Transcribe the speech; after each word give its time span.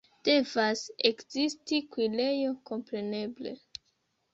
Devas 0.27 0.81
ekzisti 1.11 1.81
kuirejo, 1.93 2.59
kompreneble. 2.71 3.59